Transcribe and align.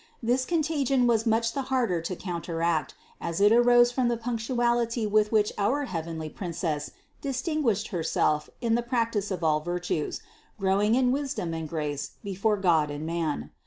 This 0.23 0.45
contagion 0.45 1.05
was 1.05 1.27
much 1.27 1.53
the 1.53 1.61
harder 1.69 2.01
to 2.01 2.15
counteract, 2.15 2.95
as 3.21 3.39
it 3.39 3.51
arose 3.51 3.91
from 3.91 4.07
the 4.07 4.17
punctuality 4.17 5.05
with 5.05 5.31
which 5.31 5.53
our 5.59 5.85
heavenly 5.85 6.27
Princess 6.27 6.89
distin 7.21 7.61
guished 7.61 7.89
Herself 7.89 8.49
in 8.61 8.73
the 8.73 8.81
practice 8.81 9.29
of 9.29 9.43
all 9.43 9.59
virtues, 9.59 10.19
growing 10.57 10.95
in 10.95 11.11
wisdom 11.11 11.53
and 11.53 11.69
grace 11.69 12.13
before 12.23 12.57
God 12.57 12.89
and 12.89 13.05
man. 13.05 13.51